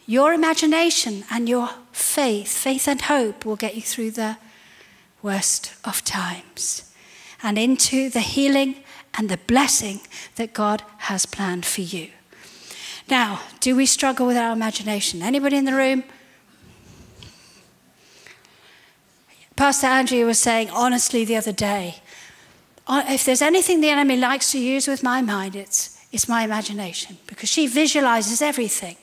[0.06, 4.38] Your imagination and your faith, faith and hope, will get you through the
[5.22, 6.90] worst of times
[7.42, 8.76] and into the healing
[9.14, 10.00] and the blessing
[10.36, 12.10] that God has planned for you.
[13.08, 15.22] Now, do we struggle with our imagination?
[15.22, 16.04] Anybody in the room?
[19.56, 21.96] Pastor Andrea was saying honestly the other day,
[22.86, 26.42] uh, if there's anything the enemy likes to use with my mind, it's, it's my
[26.42, 28.96] imagination because she visualizes everything.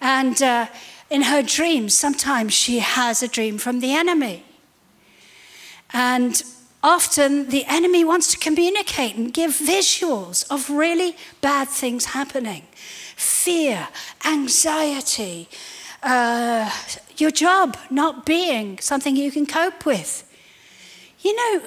[0.00, 0.66] And uh,
[1.10, 4.44] in her dreams, sometimes she has a dream from the enemy.
[5.92, 6.42] And
[6.84, 12.62] often the enemy wants to communicate and give visuals of really bad things happening
[13.16, 13.88] fear,
[14.24, 15.48] anxiety,
[16.02, 16.68] uh,
[17.16, 20.28] your job not being something you can cope with.
[21.20, 21.62] You know,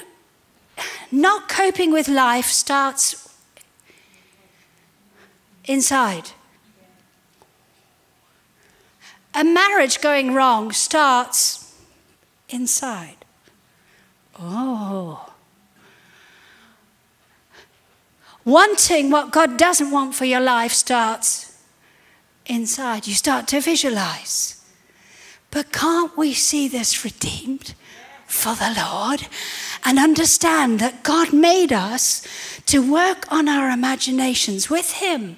[1.09, 3.29] not coping with life starts
[5.65, 6.31] inside.
[9.33, 11.73] A marriage going wrong starts
[12.49, 13.25] inside.
[14.39, 15.33] Oh.
[18.45, 21.61] Wanting what God doesn't want for your life starts
[22.45, 23.07] inside.
[23.07, 24.63] You start to visualize.
[25.51, 27.73] But can't we see this redeemed
[28.25, 29.27] for the Lord
[29.83, 32.25] and understand that God made us
[32.67, 35.37] to work on our imaginations with Him?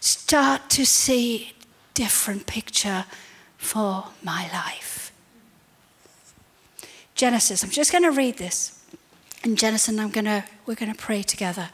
[0.00, 1.52] Start to see
[1.94, 3.04] different picture
[3.58, 4.89] for my life.
[7.20, 8.82] Genesis, I'm just going to read this.
[9.44, 11.68] In Genesis, I'm going to, we're going to pray together.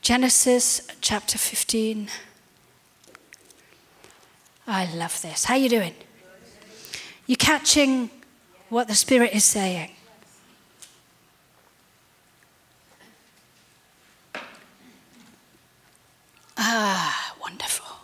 [0.00, 2.08] Genesis chapter 15.
[4.66, 5.44] I love this.
[5.44, 5.92] How you doing?
[7.26, 8.08] You catching
[8.70, 9.90] what the Spirit is saying?
[16.56, 17.94] Ah, wonderful.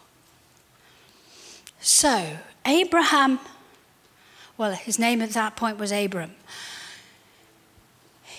[1.80, 3.38] So, Abraham,
[4.58, 6.34] well, his name at that point was Abram.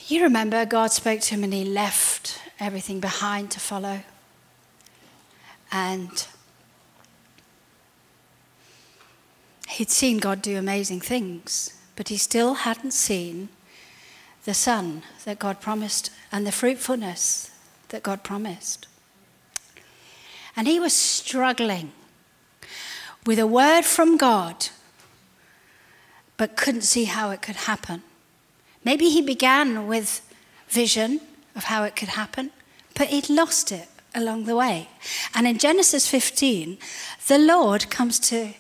[0.07, 4.01] You remember God spoke to him and he left everything behind to follow.
[5.71, 6.27] And
[9.69, 13.49] he'd seen God do amazing things, but he still hadn't seen
[14.45, 17.51] the son that God promised and the fruitfulness
[17.89, 18.87] that God promised.
[20.55, 21.91] And he was struggling
[23.25, 24.69] with a word from God,
[26.37, 28.03] but couldn't see how it could happen.
[28.83, 30.21] Maybe he began with
[30.69, 31.19] vision
[31.55, 32.51] of how it could happen,
[32.95, 34.89] but he'd lost it along the way.
[35.33, 36.77] And in Genesis 15,
[37.27, 38.53] the Lord comes to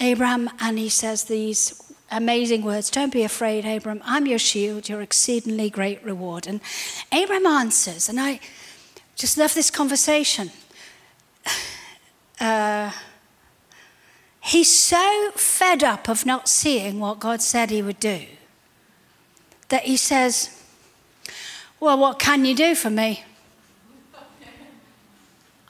[0.00, 4.02] Abraham and he says these amazing words Don't be afraid, Abraham.
[4.04, 6.46] I'm your shield, your exceedingly great reward.
[6.46, 6.60] And
[7.12, 8.40] Abraham answers, and I
[9.16, 10.50] just love this conversation.
[12.40, 12.92] Uh,
[14.48, 18.24] He's so fed up of not seeing what God said he would do
[19.68, 20.62] that he says,
[21.78, 23.24] Well, what can you do for me?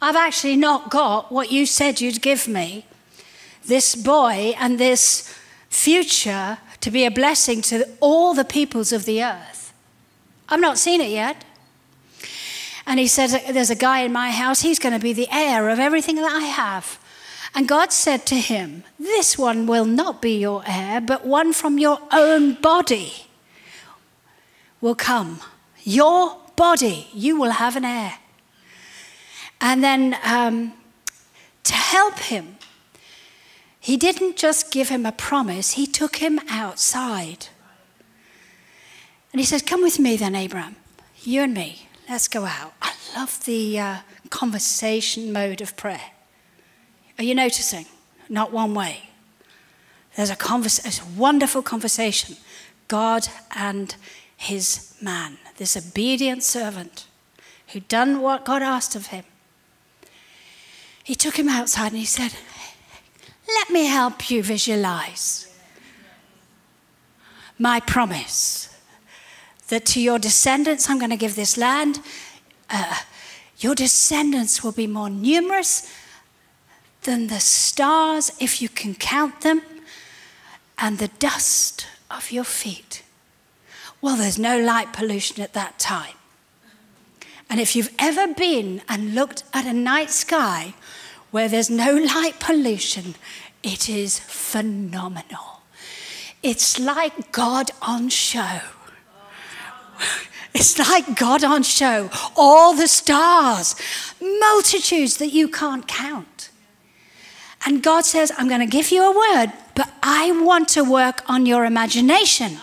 [0.01, 2.87] I've actually not got what you said you'd give me
[3.67, 5.37] this boy and this
[5.69, 9.73] future to be a blessing to all the peoples of the earth.
[10.49, 11.45] I've not seen it yet.
[12.87, 15.69] And he says, There's a guy in my house, he's going to be the heir
[15.69, 17.01] of everything that I have.
[17.59, 21.77] And God said to him, This one will not be your heir, but one from
[21.77, 23.27] your own body
[24.81, 25.41] will come.
[25.83, 28.21] Your body, you will have an heir.
[29.61, 30.75] And then um,
[31.65, 32.59] to help him,
[33.81, 37.49] he didn't just give him a promise, he took him outside.
[39.33, 40.77] And he said, Come with me then, Abraham.
[41.25, 42.75] You and me, let's go out.
[42.81, 43.97] I love the uh,
[44.31, 46.13] conversation mode of prayer.
[47.19, 47.87] Are you noticing?
[48.29, 49.11] Not one way.
[50.17, 52.37] There's a, convers- a wonderful conversation.
[52.87, 53.95] God and
[54.37, 57.07] his man, this obedient servant
[57.69, 59.25] who'd done what God asked of him.
[61.05, 62.35] He took him outside and he said,
[63.47, 65.45] Let me help you visualize
[67.59, 68.77] my promise
[69.69, 72.01] that to your descendants I'm going to give this land.
[72.71, 72.95] Uh,
[73.59, 75.93] your descendants will be more numerous
[77.03, 79.63] than the stars, if you can count them,
[80.79, 83.03] and the dust of your feet.
[84.01, 86.15] Well, there's no light pollution at that time.
[87.51, 90.75] And if you've ever been and looked at a night sky
[91.31, 93.15] where there's no light pollution,
[93.63, 95.63] it is phenomenal.
[96.43, 98.61] It's like God on show.
[100.55, 102.11] It's like God on show.
[102.37, 103.75] All the stars,
[104.21, 106.38] multitudes that you can't count.
[107.67, 111.23] And God says, I'm going to give you a word, but I want to work
[111.29, 112.59] on your imagination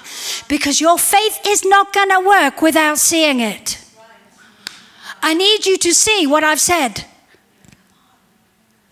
[0.48, 3.82] because your faith is not going to work without seeing it.
[5.22, 7.06] I need you to see what I've said.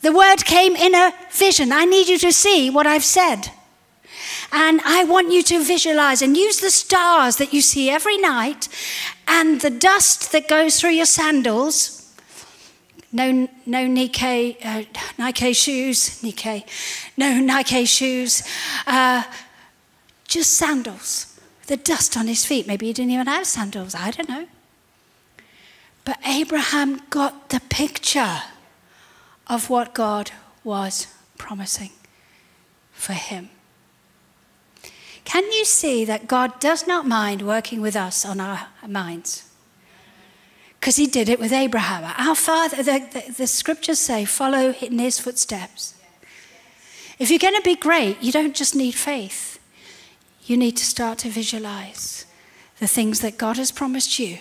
[0.02, 1.72] The word came in a vision.
[1.72, 3.52] I need you to see what I've said.
[4.52, 8.68] And I want you to visualize and use the stars that you see every night
[9.28, 12.03] and the dust that goes through your sandals.
[13.16, 14.84] No, no Nike, uh,
[15.20, 16.66] Nike shoes, Nike,
[17.16, 18.42] no Nike shoes,
[18.88, 19.24] uh,
[20.28, 21.40] just sandals.
[21.68, 22.68] The dust on his feet.
[22.68, 23.96] Maybe he didn't even have sandals.
[23.96, 24.48] I don't know.
[26.04, 28.42] But Abraham got the picture
[29.48, 30.32] of what God
[30.64, 31.08] was
[31.38, 31.92] promising
[32.92, 33.50] for him.
[35.24, 39.50] Can you see that God does not mind working with us on our minds?
[40.84, 42.04] Because he did it with Abraham.
[42.18, 45.94] Our father, the, the, the scriptures say, follow in his footsteps.
[47.18, 49.62] If you're going to be great, you don't just need faith,
[50.44, 52.26] you need to start to visualize
[52.80, 54.40] the things that God has promised you.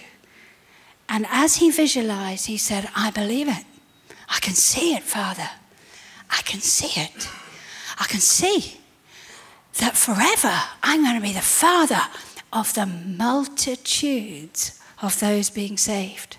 [1.09, 3.65] And as he visualized, he said, I believe it.
[4.29, 5.49] I can see it, Father.
[6.29, 7.29] I can see it.
[8.01, 8.81] I can see
[9.79, 12.03] that forever I'm going to be the father
[12.53, 16.39] of the multitudes of those being saved.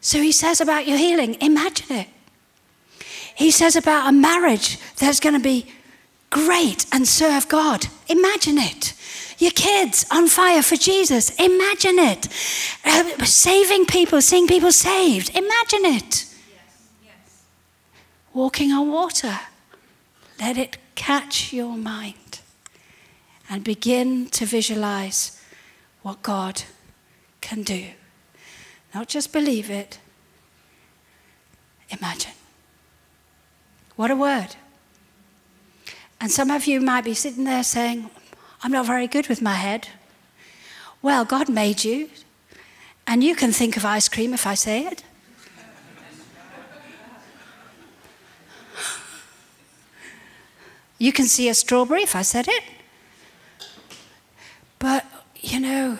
[0.00, 2.08] So he says about your healing, imagine it.
[3.34, 5.66] He says about a marriage that's going to be
[6.30, 7.86] great and serve God.
[8.08, 8.94] Imagine it.
[9.38, 11.30] Your kids on fire for Jesus.
[11.38, 12.28] Imagine it.
[12.84, 15.36] Uh, saving people, seeing people saved.
[15.36, 16.28] Imagine it
[18.38, 19.40] walking on water.
[20.38, 22.27] Let it catch your mind
[23.48, 25.42] and begin to visualize
[26.02, 26.62] what God
[27.40, 27.86] can do.
[28.94, 29.98] Not just believe it,
[31.90, 32.32] imagine.
[33.96, 34.56] What a word.
[36.20, 38.10] And some of you might be sitting there saying,
[38.62, 39.88] I'm not very good with my head.
[41.00, 42.10] Well, God made you,
[43.06, 45.04] and you can think of ice cream if I say it.
[50.98, 52.64] You can see a strawberry if I said it.
[54.78, 55.04] But,
[55.40, 55.98] you know,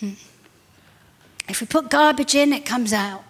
[0.00, 0.12] hmm,
[1.48, 3.24] if we put garbage in, it comes out.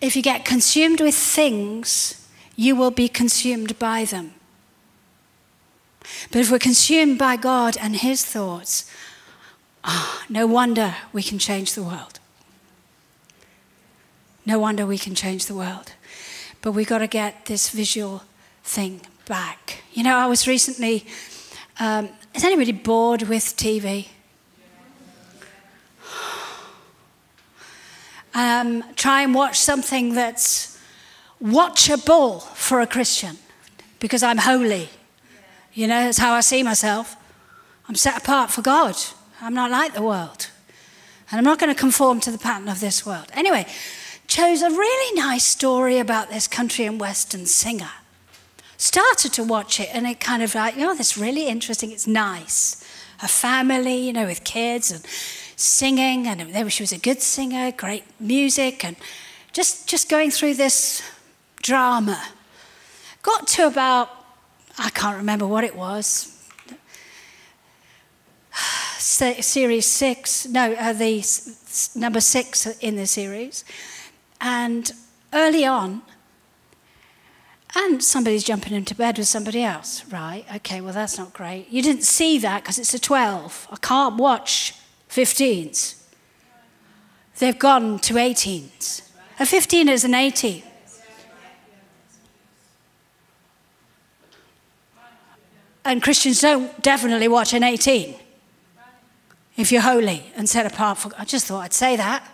[0.00, 4.34] If you get consumed with things, you will be consumed by them.
[6.30, 8.90] But if we're consumed by God and His thoughts,
[9.84, 12.20] oh, no wonder we can change the world.
[14.46, 15.92] No wonder we can change the world.
[16.62, 18.22] But we've got to get this visual
[18.64, 19.82] thing back.
[19.92, 21.06] You know, I was recently,
[21.78, 24.08] um, is anybody bored with TV?
[28.34, 30.78] Um, try and watch something that's
[31.42, 33.36] watchable for a Christian
[33.98, 34.88] because I'm holy.
[35.72, 37.16] You know, that's how I see myself.
[37.88, 38.96] I'm set apart for God.
[39.40, 40.50] I'm not like the world.
[41.30, 43.26] And I'm not going to conform to the pattern of this world.
[43.32, 43.66] Anyway,
[44.26, 47.90] chose a really nice story about this country and western singer
[48.78, 51.90] started to watch it and it kind of like, you know, that's really interesting.
[51.90, 52.82] It's nice.
[53.20, 55.04] A family, you know, with kids and
[55.56, 58.96] singing, and there she was a good singer, great music, and
[59.52, 61.02] just, just going through this
[61.56, 62.22] drama.
[63.22, 64.08] Got to about,
[64.78, 66.40] I can't remember what it was,
[68.98, 71.24] series six, no, uh, the
[71.96, 73.64] number six in the series.
[74.40, 74.92] And
[75.32, 76.02] early on,
[77.78, 80.04] and somebody's jumping into bed with somebody else.
[80.10, 81.68] Right, okay, well, that's not great.
[81.70, 83.68] You didn't see that because it's a 12.
[83.70, 84.74] I can't watch
[85.08, 86.02] 15s.
[87.38, 89.08] They've gone to 18s.
[89.38, 90.64] A 15 is an 18.
[95.84, 98.14] And Christians don't definitely watch an 18
[99.56, 101.12] if you're holy and set apart for.
[101.16, 102.28] I just thought I'd say that.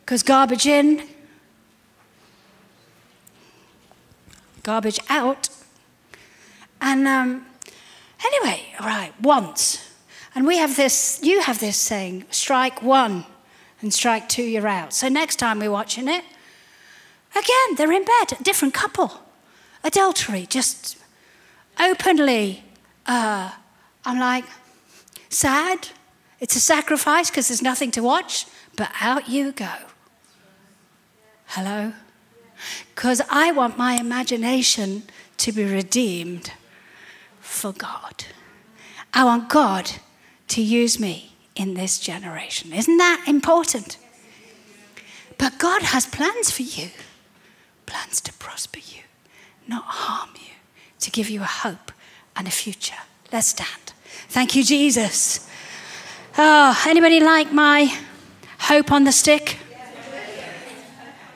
[0.00, 1.06] Because garbage in,
[4.62, 5.48] garbage out.
[6.80, 7.46] And um,
[8.24, 9.88] anyway, all right, once.
[10.34, 13.26] And we have this, you have this saying, strike one
[13.80, 14.94] and strike two, you're out.
[14.94, 16.24] So next time we're watching it,
[17.32, 19.20] again, they're in bed, a different couple.
[19.84, 20.96] Adultery, just
[21.78, 22.64] openly.
[23.06, 23.50] Uh,
[24.04, 24.44] I'm like,
[25.28, 25.88] sad.
[26.40, 28.46] It's a sacrifice because there's nothing to watch,
[28.76, 29.72] but out you go.
[31.46, 31.92] Hello?
[32.94, 35.04] Because I want my imagination
[35.38, 36.52] to be redeemed
[37.40, 38.24] for God.
[39.12, 39.90] I want God
[40.48, 42.72] to use me in this generation.
[42.72, 43.98] Isn't that important?
[45.38, 46.90] But God has plans for you
[47.92, 49.02] plans to prosper you,
[49.68, 50.54] not harm you,
[50.98, 51.92] to give you a hope
[52.34, 52.96] and a future.
[53.30, 53.92] Let's stand.
[54.28, 55.46] Thank you, Jesus.
[56.38, 57.94] Oh, anybody like my
[58.58, 59.58] hope on the stick?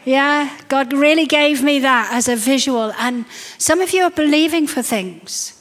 [0.06, 2.92] Yeah, God really gave me that as a visual.
[2.96, 3.24] And
[3.58, 5.60] some of you are believing for things,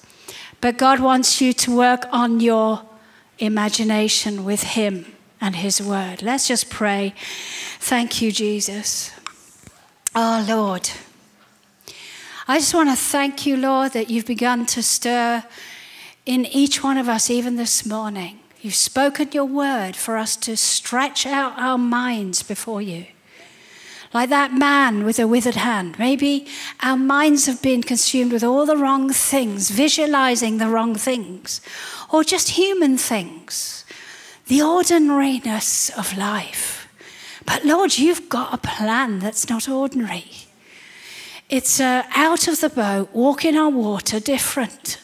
[0.61, 2.83] but God wants you to work on your
[3.39, 6.21] imagination with Him and His Word.
[6.21, 7.15] Let's just pray.
[7.79, 9.11] Thank you, Jesus.
[10.13, 10.91] Oh, Lord.
[12.47, 15.43] I just want to thank you, Lord, that you've begun to stir
[16.27, 18.41] in each one of us, even this morning.
[18.61, 23.07] You've spoken your word for us to stretch out our minds before you
[24.15, 25.99] like that man with a withered hand.
[25.99, 26.47] Maybe
[26.81, 31.59] our minds have been consumed with all the wrong things, visualizing the wrong things,
[32.09, 33.83] or just human things,
[34.47, 36.87] the ordinariness of life.
[37.45, 40.31] But Lord, you've got a plan that's not ordinary.
[41.49, 44.97] It's uh, out of the boat, walking on water, different.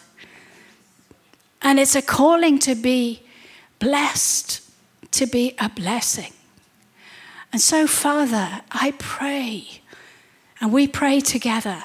[1.61, 3.23] And it's a calling to be
[3.77, 4.61] blessed,
[5.11, 6.31] to be a blessing.
[7.51, 9.81] And so, Father, I pray,
[10.61, 11.83] and we pray together.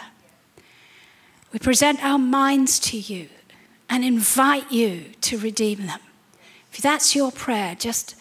[1.52, 3.28] We present our minds to you
[3.88, 6.00] and invite you to redeem them.
[6.72, 8.14] If that's your prayer, just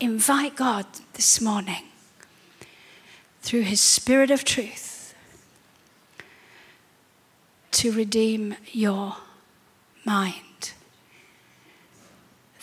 [0.00, 1.84] invite God this morning
[3.40, 5.14] through his Spirit of truth
[7.72, 9.16] to redeem your
[10.04, 10.72] mind.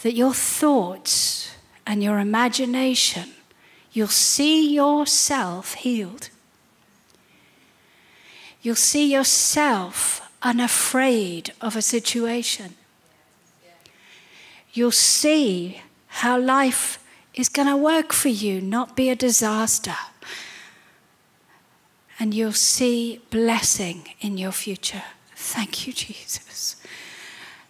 [0.04, 1.56] That your thoughts
[1.88, 3.32] and your imagination
[3.92, 6.30] You'll see yourself healed.
[8.62, 12.76] You'll see yourself unafraid of a situation.
[14.74, 19.96] You'll see how life is going to work for you, not be a disaster.
[22.20, 25.04] And you'll see blessing in your future.
[25.36, 26.76] Thank you, Jesus.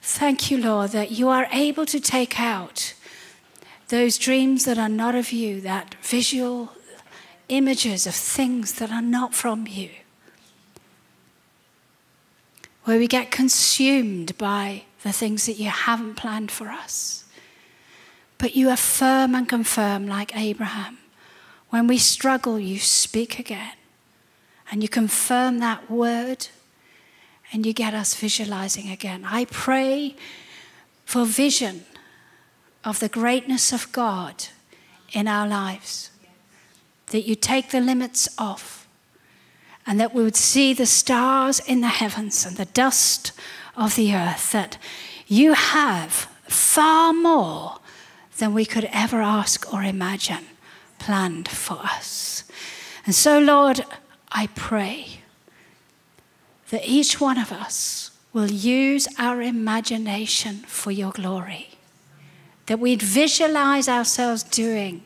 [0.02, 2.94] Thank you, Lord, that you are able to take out
[3.90, 6.72] those dreams that are not of you, that visual
[7.50, 9.90] images of things that are not from you,
[12.84, 17.26] where we get consumed by the things that you haven't planned for us.
[18.38, 20.98] But you affirm and confirm, like Abraham.
[21.70, 23.74] When we struggle, you speak again.
[24.72, 26.48] And you confirm that word,
[27.52, 29.26] and you get us visualizing again.
[29.26, 30.16] I pray
[31.06, 31.86] for vision
[32.90, 34.46] of the greatness of God
[35.12, 36.10] in our lives.
[37.12, 38.88] That you take the limits off
[39.86, 43.32] and that we would see the stars in the heavens and the dust
[43.78, 44.52] of the earth.
[44.54, 44.80] That
[45.28, 46.12] you have
[46.48, 47.78] far more
[48.40, 50.46] than we could ever ask or imagine
[50.98, 52.44] planned for us.
[53.06, 53.86] And so, Lord,
[54.32, 55.22] I pray
[56.72, 61.79] that each one of us will use our imagination for your glory
[62.70, 65.02] that we'd visualize ourselves doing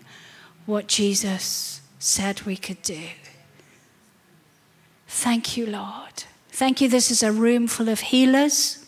[0.65, 3.05] what Jesus said we could do.
[5.07, 6.25] Thank you, Lord.
[6.49, 6.89] Thank you.
[6.89, 8.85] This is a room full of healers,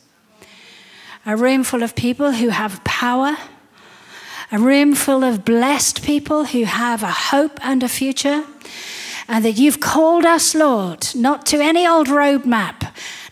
[1.26, 3.38] a room full of people who have power,
[4.52, 8.44] a room full of blessed people who have a hope and a future.
[9.30, 12.85] And that you've called us, Lord, not to any old roadmap,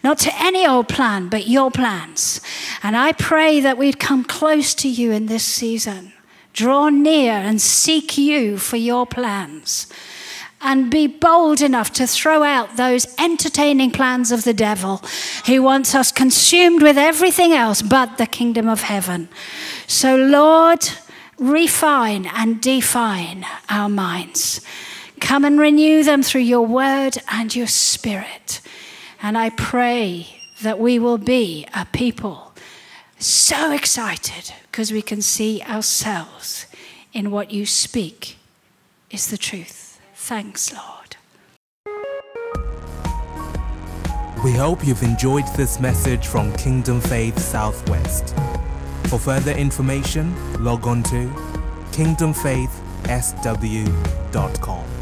[0.04, 2.41] not to any old plan, but your plans.
[2.84, 6.12] And I pray that we'd come close to you in this season,
[6.51, 9.88] draw near and seek you for your plans.
[10.66, 15.01] And be bold enough to throw out those entertaining plans of the devil
[15.45, 19.28] who wants us consumed with everything else but the kingdom of heaven.
[19.88, 20.88] So, Lord,
[21.38, 24.62] refine and define our minds.
[25.20, 28.62] Come and renew them through your word and your spirit.
[29.24, 30.28] And I pray
[30.61, 32.51] that we will be a people
[33.17, 36.65] so excited because we can see ourselves
[37.13, 38.38] in what you speak
[39.09, 40.01] is the truth.
[40.13, 41.15] Thanks, Lord.
[44.43, 48.36] We hope you've enjoyed this message from Kingdom Faith Southwest.
[49.05, 51.30] For further information, log on to
[51.93, 54.93] kingdomfaithsw.com.